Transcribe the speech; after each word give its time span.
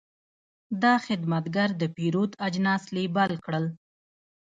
دا 0.83 0.93
خدمتګر 1.05 1.69
د 1.81 1.83
پیرود 1.95 2.31
اجناس 2.47 2.83
لیبل 2.95 3.31
کړل. 3.45 3.65